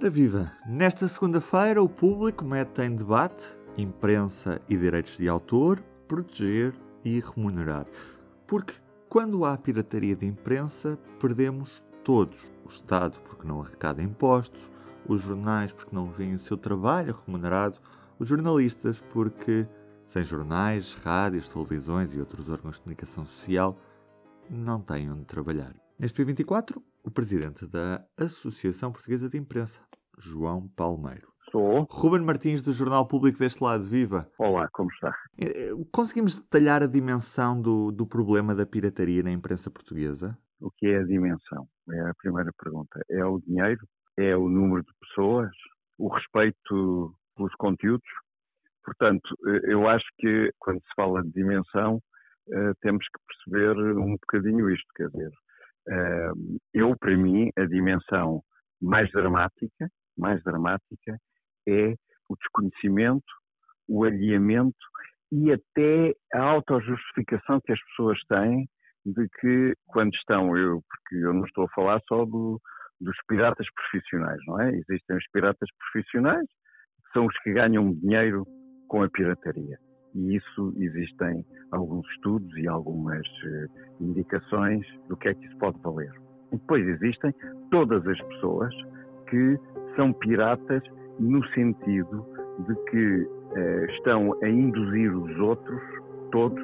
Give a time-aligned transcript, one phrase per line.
[0.00, 0.50] Ora viva!
[0.66, 6.72] Nesta segunda-feira, o público mete em debate imprensa e direitos de autor, proteger
[7.04, 7.84] e remunerar.
[8.46, 8.72] Porque
[9.10, 12.50] quando há pirataria de imprensa, perdemos todos.
[12.64, 14.72] O Estado, porque não arrecada impostos,
[15.06, 17.78] os jornais, porque não veem o seu trabalho remunerado,
[18.18, 19.68] os jornalistas, porque
[20.06, 23.76] sem jornais, rádios, televisões e outros órgãos de comunicação social,
[24.48, 25.74] não têm onde trabalhar.
[26.00, 29.82] Neste P24, o presidente da Associação Portuguesa de Imprensa,
[30.18, 31.28] João Palmeiro.
[31.52, 31.86] Sou.
[31.90, 34.26] Ruben Martins, do Jornal Público deste lado, viva!
[34.38, 35.14] Olá, como está?
[35.38, 40.38] Eh, conseguimos detalhar a dimensão do, do problema da pirataria na imprensa portuguesa?
[40.58, 41.68] O que é a dimensão?
[41.92, 42.98] É a primeira pergunta.
[43.10, 43.86] É o dinheiro?
[44.16, 45.50] É o número de pessoas?
[45.98, 48.08] O respeito pelos conteúdos?
[48.82, 52.00] Portanto, eh, eu acho que quando se fala de dimensão,
[52.50, 55.30] eh, temos que perceber um bocadinho isto, quer dizer,
[56.74, 58.42] eu, para mim, a dimensão
[58.80, 61.18] mais dramática, mais dramática,
[61.68, 61.94] é
[62.28, 63.24] o desconhecimento,
[63.88, 64.76] o alheamento
[65.32, 68.68] e até a autojustificação que as pessoas têm
[69.04, 72.60] de que quando estão, eu, porque eu não estou a falar só do,
[73.00, 74.70] dos piratas profissionais, não é?
[74.70, 78.44] Existem os piratas profissionais, que são os que ganham dinheiro
[78.88, 79.78] com a pirataria.
[80.14, 85.78] E isso existem alguns estudos e algumas uh, indicações do que é que isso pode
[85.82, 86.12] valer.
[86.52, 87.34] E depois existem
[87.70, 88.74] todas as pessoas
[89.28, 89.58] que
[89.96, 90.82] são piratas
[91.18, 92.26] no sentido
[92.66, 95.80] de que uh, estão a induzir os outros,
[96.32, 96.62] todos,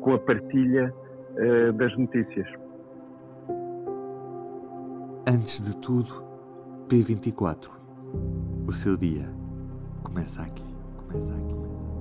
[0.00, 0.94] com a partilha
[1.32, 2.48] uh, das notícias.
[5.28, 6.24] Antes de tudo,
[6.88, 7.68] P24.
[8.66, 9.28] O seu dia
[10.02, 10.64] começa aqui.
[10.96, 11.95] Começa aqui.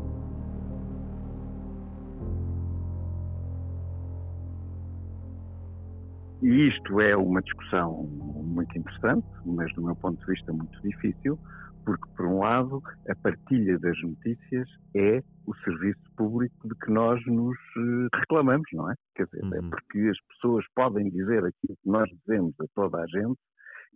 [6.45, 11.39] E isto é uma discussão muito interessante, mas do meu ponto de vista muito difícil,
[11.83, 17.19] porque, por um lado, a partilha das notícias é o serviço público de que nós
[17.25, 18.95] nos eh, reclamamos, não é?
[19.15, 19.55] Quer dizer, é uhum.
[19.55, 23.39] é porque as pessoas podem dizer aquilo que nós dizemos a toda a gente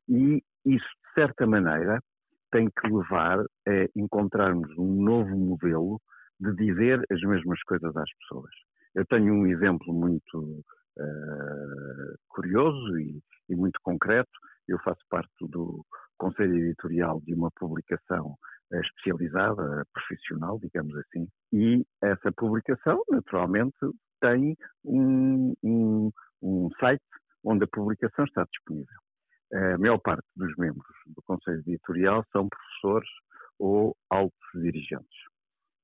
[0.08, 2.00] e isso, de certa maneira,
[2.52, 6.02] tem que levar a encontrarmos um novo modelo
[6.40, 8.52] de dizer as mesmas coisas às pessoas.
[8.96, 10.64] Eu tenho um exemplo muito
[10.98, 14.32] uh, curioso e, e, muito concreto.
[14.68, 15.86] Eu faço parte do
[16.18, 18.36] conselho editorial de uma publicação
[18.72, 23.78] uh, especializada, profissional, digamos assim, e essa publicação, naturalmente,
[24.22, 26.12] tem um, um,
[26.42, 27.02] um site
[27.44, 29.00] onde a publicação está disponível.
[29.52, 33.10] A maior parte dos membros do Conselho Editorial são professores
[33.58, 35.18] ou altos dirigentes.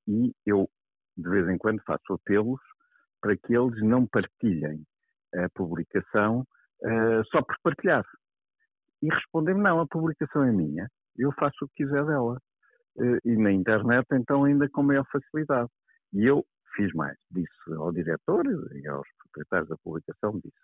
[0.08, 0.70] E eu,
[1.18, 2.60] de vez em quando, faço apelos
[3.22, 4.86] para que eles não partilhem
[5.44, 6.42] a publicação
[6.84, 8.06] uh, só por partilhar.
[9.02, 10.88] E respondem-me, não, a publicação é minha,
[11.18, 12.40] eu faço o que quiser dela.
[12.98, 15.70] Uh, e na internet, então, ainda com maior facilidade.
[16.14, 20.56] E eu fiz mais, disse ao diretor e aos proprietários da publicação, disse,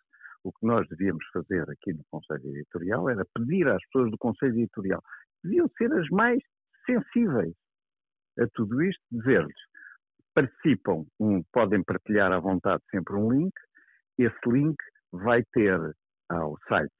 [0.44, 4.58] o que nós devíamos fazer aqui no Conselho Editorial era pedir às pessoas do Conselho
[4.60, 5.02] Editorial,
[5.44, 6.42] deviam ser as mais
[6.86, 7.54] sensíveis
[8.40, 9.56] a tudo isto, dizer-lhes,
[10.34, 13.54] participam, um, podem partilhar à vontade sempre um link,
[14.24, 14.76] esse link
[15.12, 15.80] vai ter
[16.30, 16.92] ao site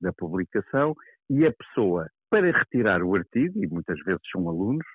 [0.00, 0.94] da publicação
[1.28, 4.86] e a pessoa, para retirar o artigo, e muitas vezes são alunos,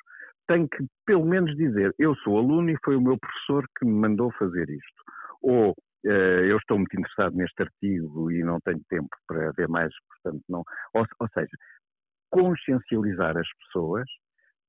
[0.47, 3.93] tem que pelo menos dizer: Eu sou aluno e foi o meu professor que me
[3.93, 5.03] mandou fazer isto.
[5.41, 9.91] Ou uh, eu estou muito interessado neste artigo e não tenho tempo para ver mais,
[10.07, 10.63] portanto, não.
[10.93, 11.57] Ou, ou seja,
[12.29, 14.05] consciencializar as pessoas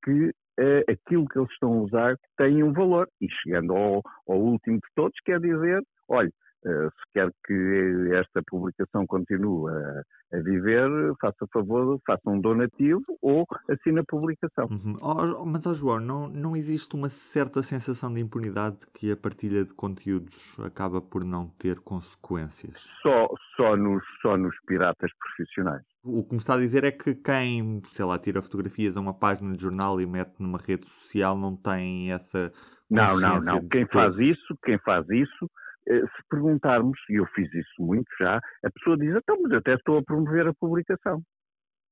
[0.04, 0.28] que
[0.60, 3.09] uh, aquilo que eles estão a usar tem um valor.
[3.21, 6.31] E chegando ao, ao último de todos, quer dizer: olha,
[6.66, 10.88] se quer que esta publicação continue a, a, viver,
[11.21, 14.66] faça favor, faça um donativo ou assine a publicação.
[14.71, 14.97] Uhum.
[15.00, 19.65] Oh, mas, oh, João, não, não existe uma certa sensação de impunidade que a partilha
[19.65, 22.88] de conteúdos acaba por não ter consequências?
[23.03, 25.83] Só, só, nos, só nos piratas profissionais.
[26.04, 29.15] O que me está a dizer é que quem, sei lá, tira fotografias a uma
[29.15, 32.53] página de jornal e mete numa rede social não tem essa.
[32.89, 33.69] Não, não, não.
[33.69, 38.36] Quem faz isso, quem faz isso eh, se perguntarmos, e eu fiz isso muito já,
[38.36, 41.22] a pessoa diz, então, mas eu até estou a promover a publicação.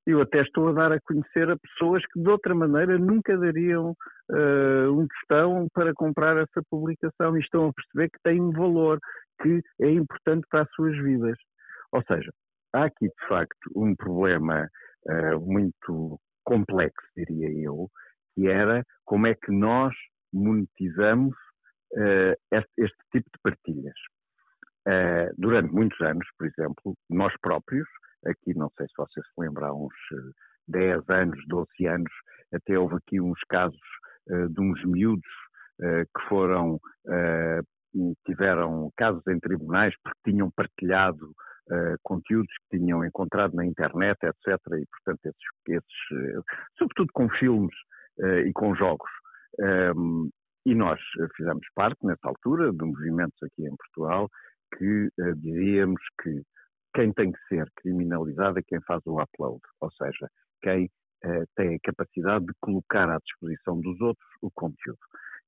[0.07, 3.93] Eu até estou a dar a conhecer a pessoas que de outra maneira nunca dariam
[4.31, 8.99] uh, um tostão para comprar essa publicação e estão a perceber que tem um valor,
[9.41, 11.39] que é importante para as suas vidas.
[11.93, 12.31] Ou seja,
[12.75, 14.69] há aqui de facto um problema
[15.09, 17.89] uh, muito complexo, diria eu,
[18.35, 19.95] que era como é que nós
[20.31, 21.35] monetizamos
[22.53, 23.95] este, este, tipo de partilhas.
[24.87, 27.89] Uh, durante muitos anos, por exemplo, nós próprios,
[28.27, 29.95] aqui não sei se vocês se lembram, há uns
[30.69, 32.13] 10 anos, 12 anos,
[32.53, 33.81] até houve aqui uns casos
[34.31, 35.31] uh, de uns miúdos
[35.81, 41.33] uh, que foram, uh, tiveram casos em tribunais porque tinham partilhado
[42.03, 44.61] conteúdos que tinham encontrado na internet, etc.
[44.79, 46.45] E, portanto, esses, esses
[46.77, 47.75] sobretudo com filmes
[48.45, 49.09] e com jogos.
[49.97, 50.29] Um,
[50.67, 51.01] e nós
[51.37, 54.29] fizemos parte, nessa altura, de movimentos aqui em Portugal
[54.77, 56.43] que dizíamos que
[56.95, 60.29] quem tem que ser criminalizado é quem faz o upload, ou seja,
[60.63, 60.87] quem
[61.25, 64.99] uh, tem a capacidade de colocar à disposição dos outros o conteúdo.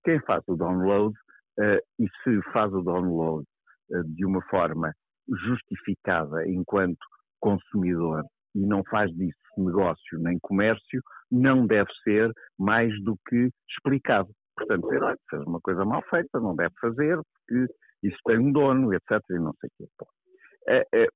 [0.04, 1.14] Quem faz o download,
[1.58, 3.46] uh, e se faz o download
[3.90, 4.92] uh, de uma forma
[5.28, 6.98] justificada enquanto
[7.40, 8.24] consumidor
[8.54, 14.28] e não faz disso negócio nem comércio, não deve ser mais do que explicado.
[14.56, 17.72] Portanto, dizer, olha, fez uma coisa mal feita, não deve fazer, porque
[18.02, 19.20] isso tem um dono, etc.
[19.30, 19.88] E não sei o quê.
[19.98, 20.06] Bom,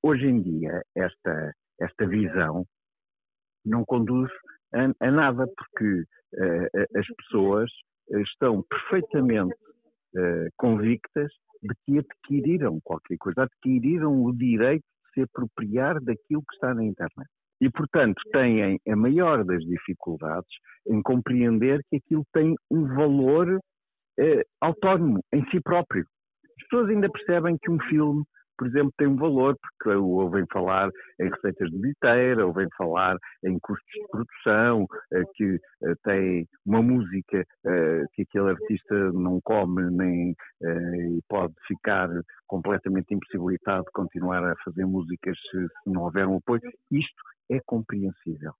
[0.03, 2.65] hoje em dia, esta, esta visão
[3.65, 4.29] não conduz
[4.73, 7.69] a, a nada, porque uh, as pessoas
[8.09, 9.55] estão perfeitamente
[10.57, 11.31] convictas
[11.63, 16.83] de que adquiriram qualquer coisa, adquiriram o direito de se apropriar daquilo que está na
[16.83, 17.29] internet.
[17.61, 20.49] E, portanto, têm a maior das dificuldades
[20.87, 23.47] em compreender que aquilo tem um valor
[24.19, 26.03] uh, autónomo em si próprio.
[26.43, 28.23] As pessoas ainda percebem que um filme
[28.61, 30.87] por exemplo, tem um valor, porque ouvem falar
[31.19, 36.79] em receitas de bilheteira, ouvem falar em custos de produção, eh, que eh, tem uma
[36.83, 40.35] música eh, que aquele artista não come nem
[41.27, 42.07] pode ficar
[42.45, 46.61] completamente impossibilitado de continuar a fazer músicas se não houver um apoio.
[46.91, 48.53] Isto é compreensível.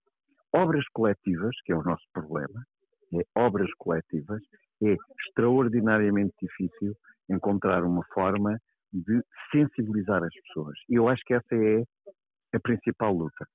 [0.52, 2.66] Obras coletivas, que é o nosso problema,
[3.14, 4.42] é obras coletivas,
[4.82, 4.98] é
[5.28, 6.96] extraordinariamente difícil
[7.30, 8.58] encontrar uma forma
[8.94, 9.22] de
[9.52, 10.78] sensibilizar as pessoas.
[10.90, 11.84] E eu acho que essa é
[12.54, 13.48] a principal luta.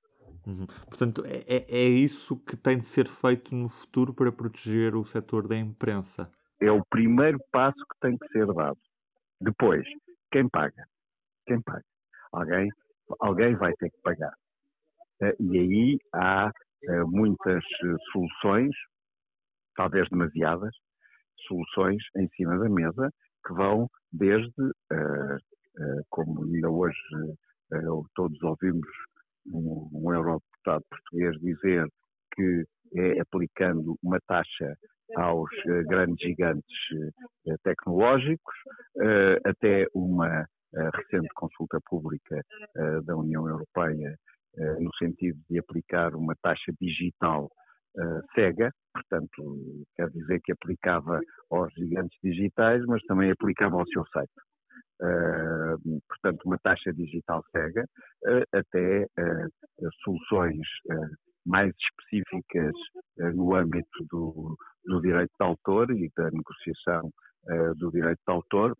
[0.45, 0.65] Uhum.
[0.87, 5.03] Portanto, é, é, é isso que tem de ser feito no futuro para proteger o
[5.03, 6.31] setor da imprensa.
[6.61, 8.77] É o primeiro passo que tem que ser dado.
[9.39, 9.85] Depois,
[10.31, 10.85] quem paga?
[11.45, 11.83] Quem paga?
[12.31, 12.69] Alguém,
[13.19, 14.33] alguém vai ter que pagar.
[15.21, 16.51] Eh, e aí há
[16.83, 18.75] eh, muitas eh, soluções,
[19.75, 20.73] talvez demasiadas,
[21.47, 23.11] soluções em cima da mesa,
[23.45, 26.97] que vão desde, uh, uh, como ainda hoje
[27.73, 28.87] uh, todos ouvimos
[29.51, 31.87] um, um eurodeputado português dizer
[32.33, 34.77] que é aplicando uma taxa
[35.15, 35.49] aos
[35.87, 36.77] grandes gigantes
[37.63, 38.55] tecnológicos,
[39.45, 40.45] até uma
[40.93, 42.41] recente consulta pública
[43.03, 44.17] da União Europeia
[44.79, 47.49] no sentido de aplicar uma taxa digital
[47.97, 51.19] uh, cega, portanto, quer dizer que aplicava
[51.51, 54.31] aos gigantes digitais, mas também aplicava ao seu site.
[55.01, 57.85] Uh, portanto, uma taxa digital cega,
[58.25, 59.05] uh, até
[60.03, 60.65] soluções
[61.45, 62.73] mais específicas
[63.35, 67.09] no âmbito do, do, direito de autor e da negociação
[67.77, 68.75] do direito de autor,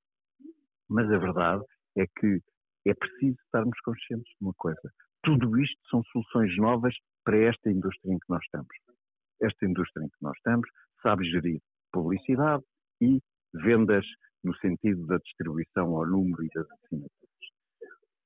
[0.89, 1.63] mas a verdade
[1.97, 2.41] é que
[2.85, 4.91] é preciso estarmos conscientes de uma coisa.
[5.23, 6.93] Tudo isto são soluções novas
[7.23, 8.67] para esta indústria em que nós estamos
[9.41, 10.69] esta indústria em que nós estamos
[11.01, 11.59] sabe gerir
[11.91, 12.63] publicidade
[13.01, 13.21] e
[13.53, 14.05] vendas
[14.43, 17.27] no sentido da distribuição ao número e das assinaturas.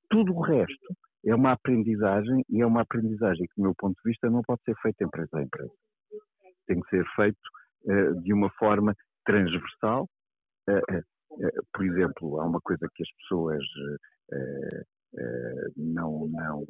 [0.09, 4.09] Tudo o resto é uma aprendizagem e é uma aprendizagem que, do meu ponto de
[4.09, 5.71] vista, não pode ser feita empresa a empresa.
[6.67, 7.39] Tem que ser feito
[7.85, 10.07] uh, de uma forma transversal.
[10.69, 13.63] Uh, uh, por exemplo, há uma coisa que as pessoas
[15.75, 16.65] não, não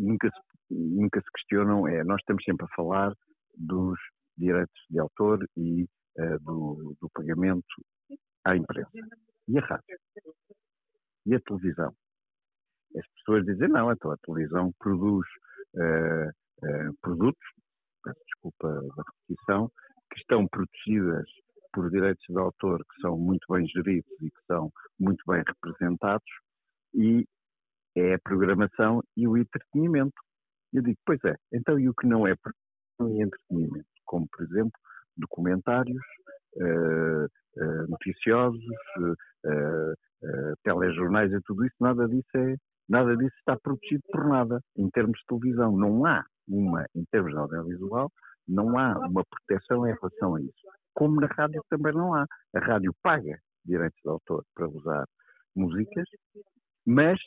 [0.00, 0.47] nunca se
[0.78, 3.12] nunca se questionam é, nós estamos sempre a falar
[3.56, 3.98] dos
[4.36, 5.84] direitos de autor e
[6.18, 7.64] uh, do, do, pagamento
[8.44, 8.90] à imprensa.
[9.48, 9.98] E a rádio?
[11.26, 11.92] E a televisão?
[12.96, 15.26] As pessoas dizem, não, então a televisão produz
[15.74, 17.44] uh, uh, produtos,
[18.26, 19.70] desculpa da repetição,
[20.12, 21.28] que estão protegidas
[21.72, 26.26] por direitos de autor que são muito bem geridos e que são muito bem representados
[26.94, 27.26] e
[27.96, 30.14] é a programação e o entretenimento.
[30.72, 33.86] Eu digo, pois é, então e o que não é e entretenimento?
[34.04, 34.72] Como, por exemplo,
[35.16, 36.02] documentários,
[36.56, 38.64] uh, uh, noticiosos,
[38.98, 39.94] uh,
[40.64, 42.56] telejornais e tudo isso, nada disso é,
[42.88, 45.76] nada disso está protegido por nada em termos de televisão.
[45.76, 48.10] Não há uma, em termos de audiovisual,
[48.46, 50.66] não há uma proteção em relação a isso.
[50.94, 52.26] Como na rádio também não há.
[52.54, 55.04] A rádio paga direitos de autor para usar
[55.54, 56.08] músicas,
[56.86, 57.20] mas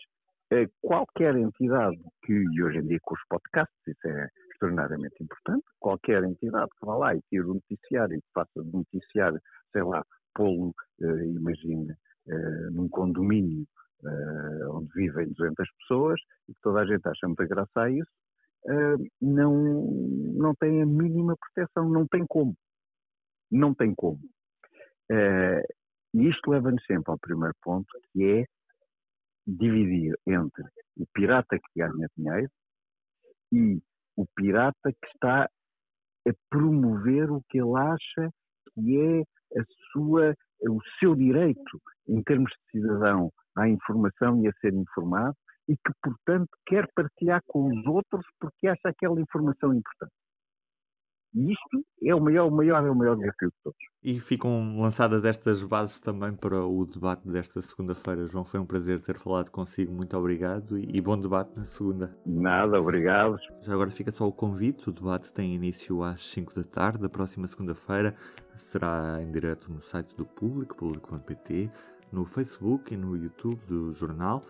[0.81, 6.23] qualquer entidade que, e hoje em dia com os podcasts, isso é extraordinariamente importante, qualquer
[6.23, 9.39] entidade que vá lá e tire o noticiário e que faça de noticiário,
[9.71, 10.03] sei lá,
[10.35, 13.65] pô-lo, uh, imagina, uh, num condomínio
[14.03, 18.11] uh, onde vivem 200 pessoas e que toda a gente acha muita graça a isso,
[18.65, 19.55] uh, não,
[20.35, 22.55] não tem a mínima proteção, não tem como.
[23.49, 24.19] Não tem como.
[26.13, 28.45] E isto leva-nos sempre ao primeiro ponto, que é
[29.47, 30.63] dividir entre
[30.97, 32.51] o pirata que ganha dinheiro
[33.51, 33.81] e
[34.15, 35.49] o pirata que está
[36.27, 38.29] a promover o que ele acha
[38.73, 44.53] que é a sua, o seu direito em termos de cidadão à informação e a
[44.61, 45.35] ser informado
[45.67, 50.13] e que, portanto, quer partilhar com os outros porque acha aquela informação importante.
[51.33, 53.79] E isto é o maior, o maior, o maior desafio de todos.
[54.03, 58.27] E ficam lançadas estas bases também para o debate desta segunda-feira.
[58.27, 59.93] João, foi um prazer ter falado consigo.
[59.93, 62.15] Muito obrigado e bom debate na segunda.
[62.25, 63.37] Nada, obrigado.
[63.61, 64.89] Já agora fica só o convite.
[64.89, 68.15] O debate tem início às 5 da tarde da próxima segunda-feira.
[68.55, 71.71] Será em direto no site do Público, público.pt,
[72.11, 74.43] no Facebook e no YouTube do jornal.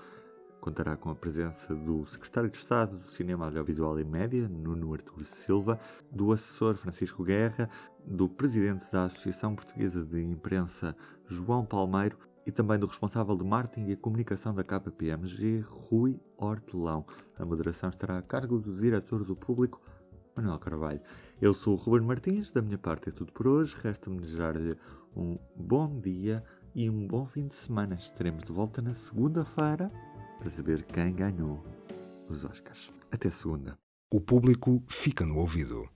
[0.62, 5.26] Contará com a presença do Secretário de Estado do Cinema Audiovisual e Média, Nuno Artur
[5.26, 5.80] Silva,
[6.12, 7.68] do assessor Francisco Guerra,
[8.06, 12.16] do Presidente da Associação Portuguesa de Imprensa, João Palmeiro,
[12.46, 17.08] e também do responsável de marketing e comunicação da KPMG, Rui Hortelão.
[17.40, 19.82] A moderação estará a cargo do diretor do público,
[20.36, 21.02] Manuel Carvalho.
[21.42, 23.76] Eu sou o Ruben Martins, da minha parte é tudo por hoje.
[23.82, 24.78] Resta-me desejar-lhe
[25.16, 26.44] um bom dia
[26.76, 27.96] e um bom fim de semana.
[27.96, 29.90] Estaremos de volta na segunda-feira
[30.42, 31.64] para saber quem ganhou
[32.28, 32.92] os Oscars.
[33.12, 33.78] Até segunda.
[34.12, 35.88] O público fica no ouvido.